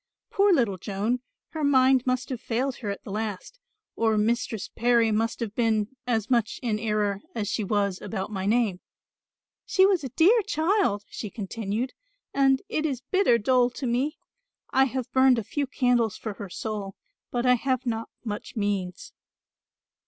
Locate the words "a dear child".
10.03-11.03